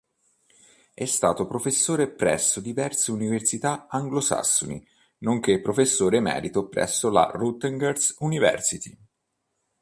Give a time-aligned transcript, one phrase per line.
[0.95, 4.83] È stato professore presso diverse università anglosassoni,
[5.19, 8.97] nonché professore emerito presso la Rutgers University.